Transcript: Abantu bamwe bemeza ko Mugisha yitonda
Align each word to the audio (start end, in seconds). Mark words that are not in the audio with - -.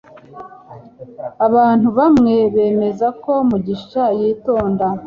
Abantu 1.47 1.87
bamwe 1.97 2.35
bemeza 2.55 3.07
ko 3.23 3.31
Mugisha 3.49 4.03
yitonda 4.19 4.85